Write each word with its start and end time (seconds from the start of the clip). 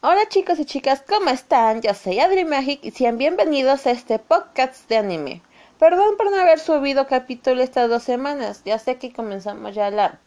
Hola 0.00 0.28
chicos 0.28 0.60
y 0.60 0.64
chicas, 0.64 1.02
¿cómo 1.08 1.28
están? 1.30 1.82
Yo 1.82 1.92
soy 1.92 2.20
Adri 2.20 2.44
Magic 2.44 2.78
y 2.84 2.92
sean 2.92 3.18
bienvenidos 3.18 3.84
a 3.84 3.90
este 3.90 4.20
podcast 4.20 4.88
de 4.88 4.96
anime. 4.96 5.42
Perdón 5.80 6.16
por 6.16 6.30
no 6.30 6.36
haber 6.36 6.60
subido 6.60 7.08
capítulo 7.08 7.60
estas 7.60 7.90
dos 7.90 8.04
semanas. 8.04 8.62
Ya 8.64 8.78
sé 8.78 8.98
que 8.98 9.12
comenzamos 9.12 9.74
ya 9.74 9.90
la 9.90 10.20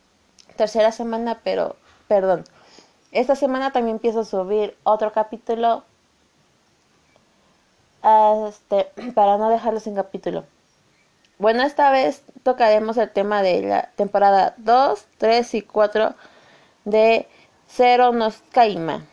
tercera 0.57 0.91
semana, 0.91 1.39
pero 1.45 1.77
perdón. 2.09 2.43
Esta 3.13 3.37
semana 3.37 3.71
también 3.71 3.95
empiezo 3.95 4.19
a 4.19 4.25
subir 4.25 4.75
otro 4.83 5.13
capítulo 5.13 5.85
este, 8.49 8.91
para 9.15 9.37
no 9.37 9.49
dejarlos 9.49 9.83
sin 9.83 9.95
capítulo. 9.95 10.43
Bueno, 11.39 11.63
esta 11.63 11.91
vez 11.91 12.23
tocaremos 12.43 12.97
el 12.97 13.09
tema 13.09 13.41
de 13.41 13.61
la 13.61 13.83
temporada 13.95 14.53
2, 14.57 15.05
3 15.17 15.53
y 15.53 15.61
4 15.61 16.13
de 16.83 17.29
Zero 17.69 18.11
nos 18.11 18.43
Kaima. 18.51 19.05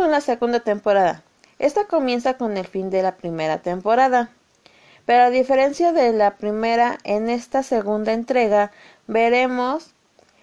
Con 0.00 0.10
la 0.10 0.22
segunda 0.22 0.60
temporada. 0.60 1.22
Esta 1.58 1.84
comienza 1.84 2.38
con 2.38 2.56
el 2.56 2.66
fin 2.66 2.88
de 2.88 3.02
la 3.02 3.16
primera 3.16 3.58
temporada. 3.58 4.30
Pero 5.04 5.24
a 5.24 5.28
diferencia 5.28 5.92
de 5.92 6.14
la 6.14 6.36
primera, 6.38 6.96
en 7.04 7.28
esta 7.28 7.62
segunda 7.62 8.14
entrega 8.14 8.72
veremos 9.08 9.90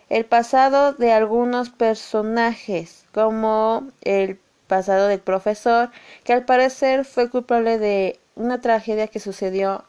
el 0.09 0.25
pasado 0.25 0.93
de 0.93 1.11
algunos 1.11 1.71
personajes, 1.71 3.05
como 3.15 3.87
el 4.01 4.39
pasado 4.67 5.07
del 5.07 5.21
profesor, 5.21 5.89
que 6.23 6.33
al 6.33 6.45
parecer 6.45 7.03
fue 7.03 7.31
culpable 7.31 7.79
de 7.79 8.19
una 8.35 8.61
tragedia 8.61 9.07
que 9.07 9.19
sucedió 9.19 9.85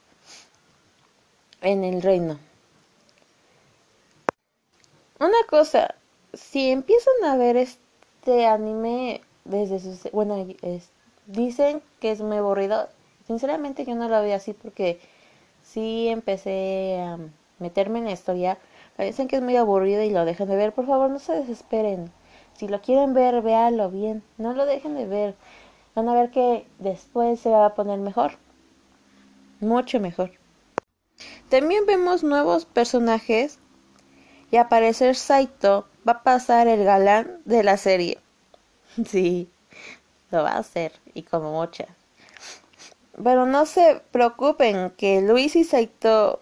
en 1.60 1.84
el 1.84 2.00
reino. 2.00 2.38
Una 5.18 5.44
cosa, 5.46 5.94
si 6.32 6.70
empiezan 6.70 7.22
a 7.26 7.36
ver 7.36 7.58
este 7.58 8.46
anime 8.46 9.20
desde. 9.48 10.10
Bueno, 10.10 10.46
dicen 11.26 11.82
que 12.00 12.12
es 12.12 12.20
muy 12.20 12.36
aburrido. 12.36 12.88
Sinceramente 13.26 13.84
yo 13.84 13.94
no 13.94 14.08
lo 14.08 14.22
veo 14.22 14.36
así 14.36 14.52
porque 14.52 15.00
sí 15.64 16.08
empecé 16.08 17.00
a 17.00 17.18
meterme 17.58 17.98
en 17.98 18.06
la 18.06 18.12
historia. 18.12 18.58
Dicen 18.98 19.28
que 19.28 19.36
es 19.36 19.42
muy 19.42 19.56
aburrido 19.56 20.02
y 20.02 20.10
lo 20.10 20.24
dejan 20.24 20.48
de 20.48 20.56
ver. 20.56 20.72
Por 20.72 20.86
favor, 20.86 21.10
no 21.10 21.18
se 21.18 21.32
desesperen. 21.32 22.10
Si 22.54 22.66
lo 22.66 22.80
quieren 22.80 23.14
ver, 23.14 23.42
véalo 23.42 23.90
bien. 23.90 24.22
No 24.38 24.52
lo 24.54 24.66
dejen 24.66 24.94
de 24.94 25.06
ver. 25.06 25.34
Van 25.94 26.08
a 26.08 26.14
ver 26.14 26.30
que 26.30 26.66
después 26.78 27.38
se 27.40 27.50
va 27.50 27.66
a 27.66 27.74
poner 27.74 27.98
mejor. 27.98 28.32
Mucho 29.60 30.00
mejor. 30.00 30.32
También 31.48 31.86
vemos 31.86 32.22
nuevos 32.22 32.64
personajes 32.64 33.58
y 34.50 34.56
aparecer 34.56 35.16
Saito 35.16 35.86
va 36.06 36.12
a 36.12 36.22
pasar 36.22 36.68
el 36.68 36.84
galán 36.84 37.40
de 37.44 37.62
la 37.62 37.76
serie. 37.76 38.18
Sí, 39.06 39.48
lo 40.30 40.42
va 40.42 40.52
a 40.52 40.58
hacer 40.58 40.92
y 41.14 41.22
como 41.22 41.52
mucha. 41.52 41.86
Pero 43.22 43.46
no 43.46 43.66
se 43.66 44.02
preocupen 44.12 44.90
que 44.90 45.20
Luis 45.20 45.56
y 45.56 45.64
Saito 45.64 46.40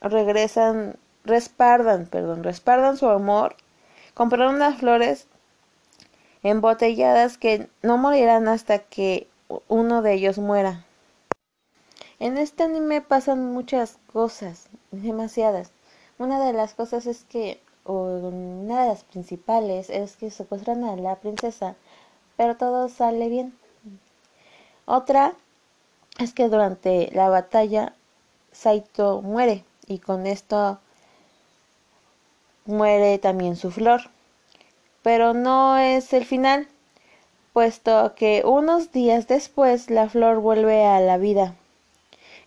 regresan, 0.00 0.96
respaldan, 1.24 2.06
perdón, 2.06 2.44
respaldan 2.44 2.96
su 2.96 3.08
amor. 3.08 3.56
Compraron 4.14 4.56
unas 4.56 4.78
flores 4.78 5.26
embotelladas 6.42 7.38
que 7.38 7.68
no 7.82 7.98
morirán 7.98 8.48
hasta 8.48 8.78
que 8.78 9.28
uno 9.68 10.02
de 10.02 10.14
ellos 10.14 10.38
muera. 10.38 10.84
En 12.20 12.36
este 12.36 12.64
anime 12.64 13.00
pasan 13.00 13.52
muchas 13.52 13.98
cosas, 14.12 14.68
demasiadas. 14.90 15.70
Una 16.18 16.44
de 16.44 16.52
las 16.52 16.74
cosas 16.74 17.06
es 17.06 17.24
que, 17.24 17.60
o 17.88 18.28
una 18.28 18.82
de 18.82 18.88
las 18.90 19.02
principales, 19.02 19.88
es 19.88 20.16
que 20.16 20.30
secuestran 20.30 20.84
a 20.84 20.94
la 20.96 21.16
princesa, 21.16 21.74
pero 22.36 22.56
todo 22.56 22.88
sale 22.88 23.28
bien. 23.28 23.58
Otra 24.84 25.32
es 26.18 26.34
que 26.34 26.48
durante 26.48 27.10
la 27.12 27.28
batalla 27.30 27.94
Saito 28.52 29.22
muere 29.22 29.64
y 29.86 29.98
con 29.98 30.26
esto 30.26 30.78
muere 32.66 33.18
también 33.18 33.56
su 33.56 33.70
flor. 33.70 34.02
Pero 35.02 35.32
no 35.32 35.78
es 35.78 36.12
el 36.12 36.26
final, 36.26 36.68
puesto 37.54 38.14
que 38.14 38.42
unos 38.44 38.92
días 38.92 39.26
después 39.28 39.88
la 39.88 40.10
flor 40.10 40.40
vuelve 40.40 40.84
a 40.84 41.00
la 41.00 41.16
vida. 41.16 41.54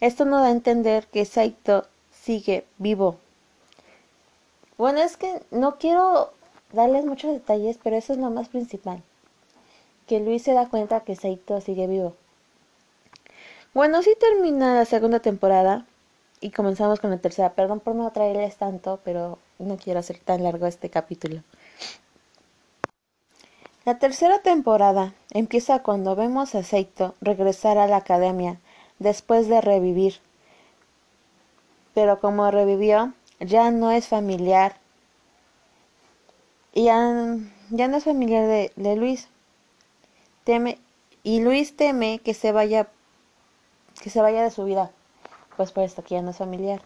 Esto 0.01 0.25
nos 0.25 0.41
da 0.41 0.47
a 0.47 0.51
entender 0.51 1.07
que 1.07 1.25
Saito 1.25 1.87
sigue 2.11 2.65
vivo. 2.77 3.17
Bueno, 4.81 4.99
es 4.99 5.15
que 5.15 5.43
no 5.51 5.77
quiero 5.77 6.33
darles 6.73 7.05
muchos 7.05 7.31
detalles, 7.31 7.77
pero 7.83 7.97
eso 7.97 8.13
es 8.13 8.19
lo 8.19 8.31
más 8.31 8.49
principal. 8.49 9.03
Que 10.07 10.19
Luis 10.19 10.41
se 10.41 10.53
da 10.53 10.69
cuenta 10.69 11.01
que 11.01 11.15
Saito 11.15 11.61
sigue 11.61 11.85
vivo. 11.85 12.15
Bueno, 13.75 14.01
sí 14.01 14.15
termina 14.19 14.73
la 14.73 14.85
segunda 14.85 15.19
temporada 15.19 15.85
y 16.39 16.49
comenzamos 16.49 16.99
con 16.99 17.11
la 17.11 17.19
tercera. 17.19 17.53
Perdón 17.53 17.79
por 17.79 17.93
no 17.93 18.09
traerles 18.09 18.55
tanto, 18.55 18.99
pero 19.03 19.37
no 19.59 19.77
quiero 19.77 19.99
hacer 19.99 20.17
tan 20.17 20.41
largo 20.41 20.65
este 20.65 20.89
capítulo. 20.89 21.43
La 23.85 23.99
tercera 23.99 24.39
temporada 24.39 25.13
empieza 25.29 25.83
cuando 25.83 26.15
vemos 26.15 26.55
a 26.55 26.63
Saito 26.63 27.13
regresar 27.21 27.77
a 27.77 27.85
la 27.85 27.97
academia 27.97 28.59
después 28.97 29.47
de 29.47 29.61
revivir. 29.61 30.15
Pero 31.93 32.19
como 32.19 32.49
revivió, 32.49 33.13
ya 33.41 33.71
no 33.71 33.91
es 33.91 34.07
familiar. 34.07 34.77
Y 36.73 36.85
ya, 36.85 37.37
ya 37.69 37.87
no 37.87 37.97
es 37.97 38.03
familiar 38.05 38.47
de, 38.47 38.71
de 38.75 38.95
Luis. 38.95 39.27
Teme, 40.43 40.79
y 41.23 41.41
Luis 41.41 41.75
teme 41.75 42.19
que 42.19 42.33
se 42.33 42.51
vaya 42.51 42.87
que 44.01 44.09
se 44.09 44.21
vaya 44.21 44.43
de 44.43 44.49
su 44.49 44.63
vida, 44.63 44.91
pues 45.57 45.71
por 45.71 45.83
esto 45.83 46.03
que 46.03 46.15
ya 46.15 46.21
no 46.23 46.31
es 46.31 46.37
familiar. 46.37 46.81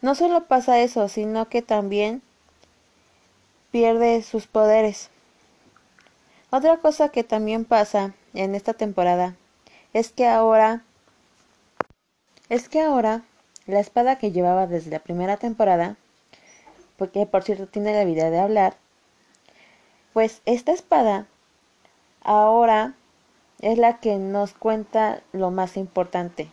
No 0.00 0.16
solo 0.16 0.46
pasa 0.46 0.80
eso, 0.80 1.08
sino 1.08 1.48
que 1.48 1.62
también 1.62 2.22
pierde 3.70 4.22
sus 4.22 4.48
poderes. 4.48 5.10
Otra 6.50 6.78
cosa 6.78 7.10
que 7.10 7.22
también 7.22 7.64
pasa 7.64 8.14
en 8.34 8.56
esta 8.56 8.74
temporada 8.74 9.36
es 9.92 10.10
que 10.10 10.26
ahora 10.26 10.82
es 12.48 12.68
que 12.68 12.80
ahora 12.82 13.22
la 13.66 13.80
espada 13.80 14.16
que 14.16 14.32
llevaba 14.32 14.66
desde 14.66 14.90
la 14.90 14.98
primera 14.98 15.36
temporada, 15.36 15.96
porque 16.96 17.26
por 17.26 17.42
cierto 17.42 17.66
tiene 17.66 17.92
la 17.92 18.00
habilidad 18.02 18.30
de 18.30 18.40
hablar, 18.40 18.76
pues 20.12 20.42
esta 20.44 20.72
espada 20.72 21.26
ahora 22.22 22.94
es 23.60 23.78
la 23.78 23.98
que 23.98 24.16
nos 24.16 24.52
cuenta 24.52 25.22
lo 25.32 25.50
más 25.50 25.76
importante. 25.76 26.48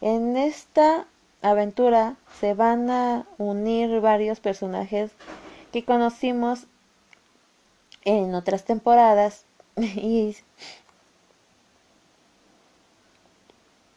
En 0.00 0.36
esta 0.36 1.06
aventura 1.40 2.16
se 2.40 2.54
van 2.54 2.90
a 2.90 3.26
unir 3.38 4.00
varios 4.00 4.40
personajes 4.40 5.12
que 5.72 5.84
conocimos 5.84 6.66
en 8.04 8.34
otras 8.34 8.64
temporadas 8.64 9.44
y 9.76 10.36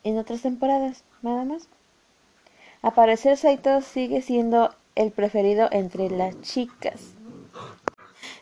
en 0.03 0.17
otras 0.17 0.41
temporadas, 0.41 1.03
nada 1.27 1.45
más. 1.45 1.67
Aparecer 2.81 3.37
Saito 3.37 3.81
sigue 3.81 4.21
siendo 4.21 4.73
el 4.95 5.11
preferido 5.11 5.67
entre 5.71 6.09
las 6.09 6.39
chicas, 6.41 7.13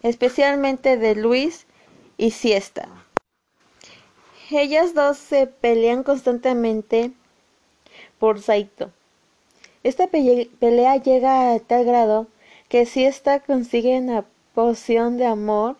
especialmente 0.01 0.97
de 0.97 1.15
Luis 1.15 1.65
y 2.17 2.31
Siesta. 2.31 2.87
Ellas 4.51 4.93
dos 4.93 5.17
se 5.17 5.47
pelean 5.47 6.03
constantemente 6.03 7.11
por 8.19 8.41
Saito. 8.41 8.91
Esta 9.83 10.07
pelea 10.07 10.97
llega 10.97 11.53
a 11.53 11.59
tal 11.59 11.85
grado 11.85 12.27
que 12.69 12.85
Siesta 12.85 13.39
consigue 13.39 13.99
una 13.99 14.25
poción 14.53 15.17
de 15.17 15.25
amor, 15.25 15.77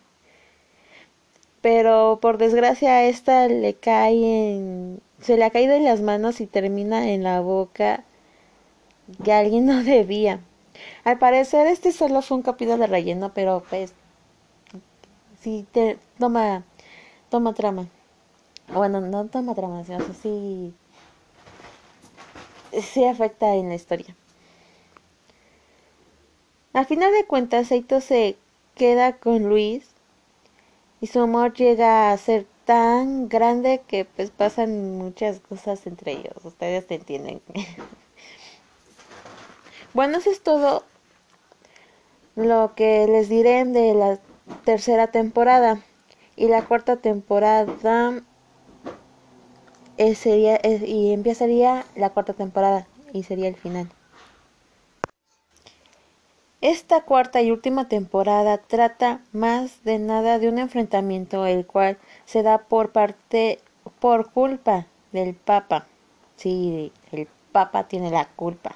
pero 1.62 2.20
por 2.22 2.38
desgracia 2.38 3.06
esta 3.06 3.48
le 3.48 3.74
cae 3.74 4.56
en 4.56 5.02
se 5.22 5.38
le 5.38 5.46
ha 5.46 5.50
caído 5.50 5.74
en 5.74 5.84
las 5.84 6.02
manos 6.02 6.42
y 6.42 6.46
termina 6.46 7.10
en 7.10 7.24
la 7.24 7.42
boca 7.42 8.04
que 9.24 9.34
alguien 9.34 9.66
no 9.66 9.84
debía. 9.84 10.40
Al 11.04 11.18
parecer 11.20 11.68
este 11.68 11.92
solo 11.92 12.22
fue 12.22 12.38
un 12.38 12.44
capítulo 12.44 12.78
de 12.78 12.88
relleno, 12.88 13.34
pero 13.34 13.64
pues 13.70 13.94
sí 15.42 15.66
te 15.72 15.98
toma 16.20 16.64
toma 17.30 17.54
trama. 17.54 17.88
Bueno, 18.74 19.00
no 19.02 19.26
toma 19.28 19.56
trama, 19.56 19.84
sino 19.84 20.00
sí 20.22 20.74
sí 22.82 23.06
afecta 23.06 23.56
en 23.56 23.70
la 23.70 23.76
historia. 23.76 24.16
Al 26.74 26.86
final 26.86 27.14
de 27.14 27.26
cuentas, 27.26 27.70
Saito 27.70 28.02
se 28.02 28.36
queda 28.76 29.14
con 29.14 29.48
Luis 29.48 29.88
y 31.00 31.08
su 31.08 31.22
amor 31.22 31.54
llega 31.54 32.12
a 32.12 32.18
ser 32.18 32.46
tan 32.66 33.30
grande 33.30 33.82
que 33.88 34.06
pues 34.06 34.32
pasan 34.32 34.98
muchas 34.98 35.40
cosas 35.40 35.86
entre 35.88 36.14
ellos. 36.14 36.34
Ustedes 36.44 36.86
te 36.88 36.96
entienden. 36.96 37.42
bueno, 39.94 40.18
eso 40.18 40.32
es 40.32 40.42
todo 40.42 40.84
lo 42.36 42.74
que 42.76 43.08
les 43.08 43.30
diré 43.30 43.64
de 43.66 43.94
la 43.94 44.20
tercera 44.66 45.08
temporada. 45.08 45.80
Y 46.36 46.50
la 46.50 46.66
cuarta 46.66 46.98
temporada 46.98 47.66
sería, 50.16 50.60
y 50.64 51.14
empezaría 51.14 51.86
la 51.96 52.10
cuarta 52.10 52.34
temporada 52.34 52.88
y 53.14 53.24
sería 53.24 53.48
el 53.48 53.56
final. 53.56 53.88
Esta 56.68 57.02
cuarta 57.02 57.44
y 57.44 57.52
última 57.52 57.88
temporada 57.90 58.58
trata 58.58 59.22
más 59.32 59.84
de 59.84 60.00
nada 60.00 60.40
de 60.40 60.50
un 60.50 60.58
enfrentamiento 60.58 61.46
el 61.46 61.68
cual 61.68 62.00
se 62.26 62.42
da 62.42 62.58
por 62.58 62.92
parte 62.92 63.60
por 64.00 64.32
culpa 64.32 64.88
del 65.12 65.36
Papa. 65.36 65.86
Sí, 66.38 66.92
el 67.12 67.28
Papa 67.52 67.84
tiene 67.84 68.10
la 68.10 68.26
culpa. 68.26 68.76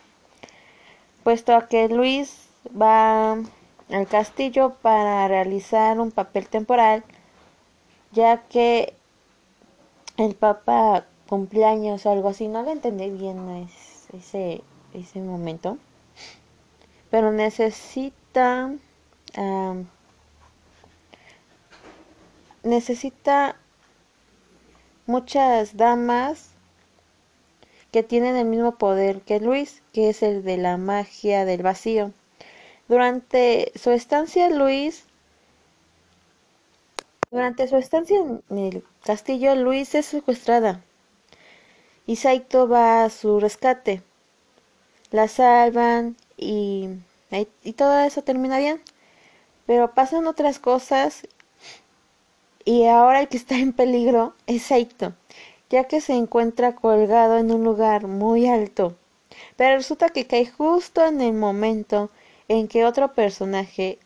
Puesto 1.24 1.56
a 1.56 1.68
que 1.68 1.90
Luis 1.90 2.50
va 2.80 3.32
al 3.32 4.08
castillo 4.08 4.76
para 4.84 5.28
realizar 5.28 6.00
un 6.00 6.12
papel 6.12 6.48
temporal, 6.48 7.04
ya 8.12 8.44
que 8.50 8.94
el 10.18 10.36
Papa 10.36 11.06
cumpleaños 11.28 12.06
o 12.06 12.12
algo 12.12 12.30
así, 12.30 12.50
no 12.50 12.62
lo 12.62 12.70
entendí 12.70 13.10
bien 13.10 13.68
ese, 14.14 14.62
ese 14.94 15.20
momento 15.22 15.80
pero 17.10 17.32
necesita 17.32 18.72
necesita 22.64 23.56
muchas 25.06 25.78
damas 25.78 26.50
que 27.92 28.04
tienen 28.04 28.36
el 28.36 28.46
mismo 28.46 28.78
poder 28.78 29.22
que 29.22 29.40
Luis, 29.40 29.82
que 29.94 30.10
es 30.10 30.22
el 30.24 30.44
de 30.44 30.58
la 30.58 30.78
magia 30.78 31.46
del 31.46 31.64
vacío. 31.64 32.12
Durante 32.88 33.72
su 33.76 33.92
estancia, 33.92 34.50
Luis, 34.50 35.06
durante 37.32 37.68
su 37.68 37.78
estancia 37.78 38.18
en 38.18 38.58
el 38.58 38.84
castillo, 39.04 39.56
Luis 39.56 39.94
es 39.96 40.08
secuestrada 40.08 40.82
y 42.06 42.16
Saito 42.16 42.68
va 42.68 43.04
a 43.04 43.10
su 43.10 43.40
rescate. 43.40 44.02
La 45.12 45.28
salvan 45.28 46.16
y, 46.40 46.90
y 47.64 47.74
todo 47.74 48.00
eso 48.00 48.24
termina 48.24 48.58
bien. 48.58 48.82
Pero 49.66 49.94
pasan 49.94 50.28
otras 50.28 50.60
cosas 50.60 51.28
y 52.66 52.86
ahora 52.86 53.22
el 53.22 53.28
que 53.28 53.38
está 53.38 53.56
en 53.58 53.74
peligro 53.74 54.34
es 54.48 54.64
Saito, 54.64 55.14
ya 55.70 55.86
que 55.86 56.02
se 56.02 56.14
encuentra 56.14 56.76
colgado 56.76 57.38
en 57.38 57.52
un 57.52 57.64
lugar 57.64 58.08
muy 58.08 58.48
alto. 58.48 58.96
Pero 59.58 59.78
resulta 59.78 60.10
que 60.10 60.28
cae 60.28 60.48
justo 60.48 61.06
en 61.06 61.22
el 61.22 61.34
momento 61.34 62.10
en 62.48 62.68
que 62.68 62.86
otro 62.86 63.14
personaje 63.14 64.00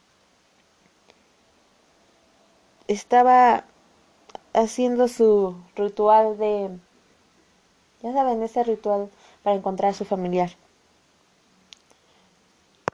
estaba 2.88 3.65
haciendo 4.53 5.07
su 5.07 5.56
ritual 5.75 6.38
de... 6.38 6.69
Ya 8.01 8.13
saben, 8.13 8.44
ese 8.44 8.63
ritual 8.63 9.09
para 9.44 9.56
encontrar 9.56 9.91
a 9.91 9.94
su 9.94 10.06
familiar. 10.06 10.51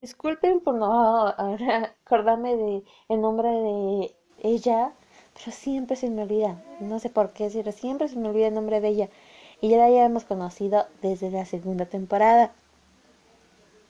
Disculpen 0.01 0.61
por 0.61 0.75
no 0.75 1.27
acordarme 2.05 2.55
de 2.55 2.83
el 3.09 3.21
nombre 3.21 3.49
de 3.49 4.15
ella, 4.41 4.93
pero 5.33 5.51
siempre 5.51 5.95
se 5.97 6.09
me 6.09 6.23
olvida. 6.23 6.63
No 6.79 6.99
sé 6.99 7.09
por 7.09 7.31
qué, 7.33 7.49
pero 7.53 7.71
siempre 7.71 8.07
se 8.07 8.15
me 8.15 8.29
olvida 8.29 8.47
el 8.47 8.53
nombre 8.53 8.79
de 8.79 8.87
ella. 8.87 9.09
Y 9.61 9.69
ya 9.69 9.77
la 9.77 9.85
habíamos 9.85 10.23
conocido 10.23 10.87
desde 11.01 11.31
la 11.31 11.45
segunda 11.45 11.85
temporada. 11.85 12.53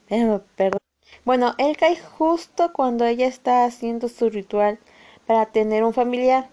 perdón. 0.08 0.80
Bueno, 1.24 1.54
él 1.58 1.76
cae 1.76 1.96
justo 1.96 2.72
cuando 2.72 3.04
ella 3.04 3.26
está 3.26 3.64
haciendo 3.64 4.08
su 4.08 4.30
ritual 4.30 4.78
para 5.26 5.46
tener 5.46 5.84
un 5.84 5.92
familiar. 5.94 6.48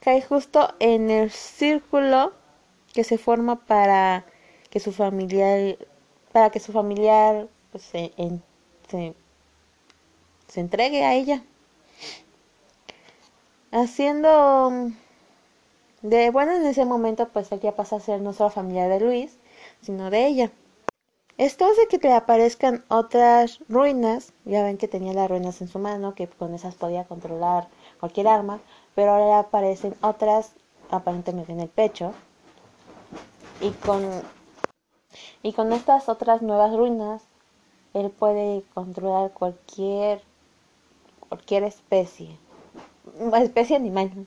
Cae 0.00 0.22
justo 0.22 0.74
en 0.78 1.10
el 1.10 1.30
círculo 1.30 2.32
que 2.92 3.04
se 3.04 3.18
forma 3.18 3.56
para 3.66 4.24
que 4.70 4.80
su 4.80 4.92
familiar 4.92 5.78
para 6.32 6.50
que 6.50 6.60
su 6.60 6.72
familiar 6.72 7.48
pues, 7.72 7.84
se, 7.84 8.12
se, 8.88 10.60
entregue 10.60 11.04
a 11.04 11.14
ella. 11.14 11.42
Haciendo 13.72 14.90
de 16.02 16.30
bueno 16.30 16.52
en 16.52 16.66
ese 16.66 16.84
momento 16.84 17.28
pues 17.28 17.50
ella 17.52 17.74
pasa 17.74 17.96
a 17.96 18.00
ser 18.00 18.20
no 18.20 18.34
solo 18.34 18.50
familia 18.50 18.88
de 18.88 19.00
Luis, 19.00 19.38
sino 19.80 20.10
de 20.10 20.26
ella. 20.26 20.52
Esto 21.38 21.64
hace 21.64 21.88
que 21.88 21.96
le 21.96 22.12
aparezcan 22.12 22.84
otras 22.88 23.60
ruinas, 23.68 24.34
ya 24.44 24.62
ven 24.62 24.76
que 24.76 24.86
tenía 24.86 25.14
las 25.14 25.30
ruinas 25.30 25.62
en 25.62 25.68
su 25.68 25.78
mano, 25.78 26.14
que 26.14 26.28
con 26.28 26.54
esas 26.54 26.74
podía 26.74 27.04
controlar 27.04 27.68
cualquier 27.98 28.28
arma, 28.28 28.60
pero 28.94 29.12
ahora 29.12 29.26
le 29.26 29.34
aparecen 29.34 29.94
otras 30.02 30.52
aparentemente 30.90 31.52
en 31.52 31.60
el 31.60 31.70
pecho. 31.70 32.12
Y 33.62 33.70
con, 33.70 34.02
y 35.42 35.54
con 35.54 35.72
estas 35.72 36.10
otras 36.10 36.42
nuevas 36.42 36.76
ruinas 36.76 37.22
él 37.94 38.10
puede 38.10 38.62
controlar 38.74 39.32
cualquier 39.32 40.22
cualquier 41.32 41.64
especie, 41.64 42.36
especie 43.42 43.74
animal. 43.74 44.12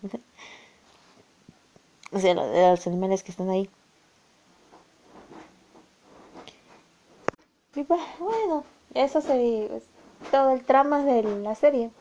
o 2.11 2.19
sea, 2.19 2.33
los 2.33 2.87
animales 2.87 3.21
que 3.21 3.29
están 3.29 3.51
ahí. 3.51 3.69
Y 7.75 7.83
pues, 7.83 8.01
bueno, 8.19 8.63
eso 8.95 9.21
sería 9.21 9.67
todo 10.31 10.51
el 10.51 10.63
trama 10.63 11.03
de 11.03 11.21
la 11.43 11.53
serie. 11.53 11.91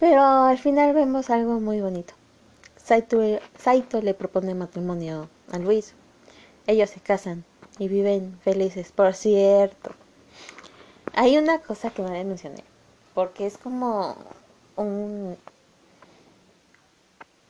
Pero 0.00 0.22
al 0.22 0.58
final 0.58 0.92
vemos 0.92 1.30
algo 1.30 1.60
muy 1.60 1.80
bonito. 1.80 2.14
Saito 2.76 4.02
le 4.02 4.14
propone 4.14 4.54
matrimonio 4.54 5.28
a 5.52 5.58
Luis. 5.58 5.94
Ellos 6.66 6.90
se 6.90 6.98
casan 6.98 7.44
y 7.78 7.88
viven 7.88 8.38
felices. 8.42 8.92
Por 8.92 9.14
cierto, 9.14 9.90
hay 11.14 11.38
una 11.38 11.58
cosa 11.60 11.90
que 11.90 12.02
me 12.02 12.24
mencioné, 12.24 12.64
porque 13.14 13.46
es 13.46 13.58
como 13.58 14.16
un, 14.76 15.36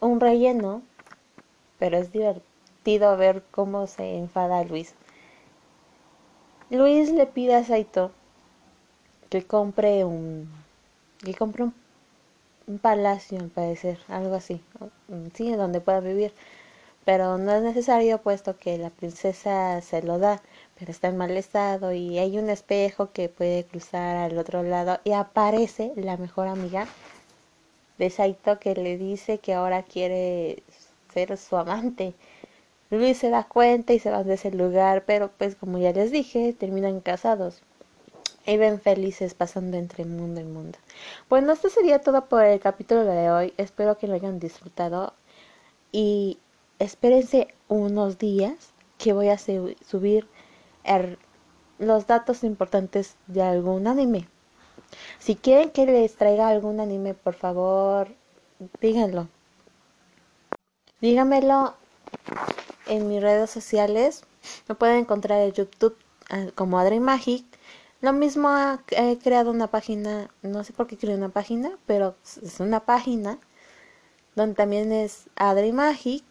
un 0.00 0.20
relleno, 0.20 0.82
pero 1.78 1.96
es 1.98 2.12
divertido 2.12 3.16
ver 3.16 3.42
cómo 3.50 3.86
se 3.86 4.16
enfada 4.16 4.64
Luis. 4.64 4.94
Luis 6.70 7.10
le 7.10 7.26
pide 7.26 7.54
a 7.54 7.64
Saito 7.64 8.12
que 9.28 9.44
compre 9.44 10.04
un 10.04 10.48
que 11.24 11.34
compre 11.34 11.64
un, 11.64 11.74
un 12.66 12.78
palacio, 12.78 13.38
al 13.38 13.48
parecer, 13.48 13.98
algo 14.08 14.34
así, 14.34 14.60
sí, 15.34 15.52
donde 15.52 15.80
pueda 15.80 16.00
vivir 16.00 16.32
pero 17.04 17.38
no 17.38 17.52
es 17.52 17.62
necesario 17.62 18.18
puesto 18.18 18.56
que 18.56 18.78
la 18.78 18.90
princesa 18.90 19.80
se 19.80 20.02
lo 20.02 20.18
da, 20.18 20.40
pero 20.78 20.90
está 20.90 21.08
en 21.08 21.16
mal 21.16 21.36
estado 21.36 21.92
y 21.92 22.18
hay 22.18 22.38
un 22.38 22.50
espejo 22.50 23.12
que 23.12 23.28
puede 23.28 23.64
cruzar 23.64 24.16
al 24.16 24.38
otro 24.38 24.62
lado 24.62 25.00
y 25.04 25.12
aparece 25.12 25.92
la 25.96 26.16
mejor 26.16 26.48
amiga 26.48 26.86
de 27.98 28.10
Saito 28.10 28.58
que 28.58 28.74
le 28.74 28.98
dice 28.98 29.38
que 29.38 29.54
ahora 29.54 29.82
quiere 29.82 30.62
ser 31.12 31.36
su 31.36 31.56
amante. 31.56 32.14
Luis 32.90 33.18
se 33.18 33.30
da 33.30 33.44
cuenta 33.44 33.94
y 33.94 33.98
se 33.98 34.10
va 34.10 34.22
de 34.22 34.34
ese 34.34 34.50
lugar, 34.50 35.04
pero 35.06 35.30
pues 35.38 35.56
como 35.56 35.78
ya 35.78 35.92
les 35.92 36.10
dije, 36.10 36.52
terminan 36.52 37.00
casados. 37.00 37.62
Y 38.44 38.56
ven 38.56 38.80
felices 38.80 39.34
pasando 39.34 39.76
entre 39.76 40.04
mundo 40.04 40.40
y 40.40 40.44
mundo. 40.44 40.78
Bueno, 41.30 41.52
esto 41.52 41.68
sería 41.70 42.00
todo 42.00 42.26
por 42.26 42.44
el 42.44 42.60
capítulo 42.60 43.04
de 43.04 43.30
hoy. 43.30 43.54
Espero 43.56 43.96
que 43.98 44.08
lo 44.08 44.14
hayan 44.14 44.40
disfrutado. 44.40 45.14
Y 45.92 46.38
espérense 46.82 47.48
unos 47.68 48.18
días 48.18 48.72
que 48.98 49.12
voy 49.12 49.28
a 49.28 49.38
subir 49.38 50.26
er, 50.84 51.18
los 51.78 52.06
datos 52.06 52.44
importantes 52.44 53.16
de 53.26 53.42
algún 53.42 53.86
anime. 53.86 54.28
Si 55.18 55.36
quieren 55.36 55.70
que 55.70 55.86
les 55.86 56.16
traiga 56.16 56.48
algún 56.48 56.80
anime, 56.80 57.14
por 57.14 57.34
favor, 57.34 58.08
díganlo. 58.80 59.28
Díganmelo 61.00 61.74
en 62.86 63.08
mis 63.08 63.22
redes 63.22 63.50
sociales. 63.50 64.24
Me 64.68 64.74
pueden 64.74 64.98
encontrar 64.98 65.40
en 65.40 65.52
YouTube 65.52 65.96
ah, 66.30 66.46
como 66.54 66.78
Adri 66.78 67.00
Magic. 67.00 67.44
Lo 68.00 68.12
mismo 68.12 68.50
he 68.90 69.18
creado 69.18 69.52
una 69.52 69.68
página, 69.68 70.30
no 70.42 70.64
sé 70.64 70.72
por 70.72 70.88
qué 70.88 70.98
creé 70.98 71.16
una 71.16 71.28
página, 71.28 71.78
pero 71.86 72.16
es 72.42 72.58
una 72.58 72.80
página 72.80 73.38
donde 74.34 74.56
también 74.56 74.92
es 74.92 75.28
Adri 75.36 75.72
Magic 75.72 76.24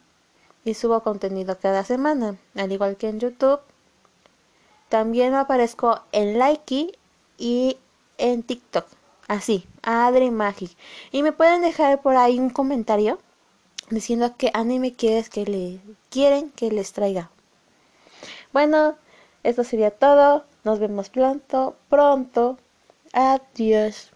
y 0.63 0.73
subo 0.73 1.01
contenido 1.01 1.57
cada 1.59 1.83
semana, 1.83 2.37
al 2.55 2.71
igual 2.71 2.97
que 2.97 3.09
en 3.09 3.19
YouTube. 3.19 3.59
También 4.89 5.33
aparezco 5.35 6.01
en 6.11 6.37
Likey 6.37 6.97
y 7.37 7.77
en 8.17 8.43
TikTok. 8.43 8.85
Así, 9.27 9.65
Adri 9.81 10.29
Magic. 10.31 10.75
Y 11.11 11.23
me 11.23 11.31
pueden 11.31 11.61
dejar 11.61 12.01
por 12.01 12.17
ahí 12.17 12.39
un 12.39 12.49
comentario 12.49 13.19
diciendo 13.89 14.35
qué 14.37 14.51
anime 14.53 14.93
quieres 14.93 15.29
que 15.29 15.45
le 15.45 15.79
quieren 16.09 16.51
que 16.51 16.71
les 16.71 16.91
traiga. 16.93 17.29
Bueno, 18.51 18.95
esto 19.43 19.63
sería 19.63 19.91
todo. 19.91 20.45
Nos 20.63 20.79
vemos 20.79 21.09
pronto, 21.09 21.75
pronto. 21.89 22.57
Adiós. 23.13 24.10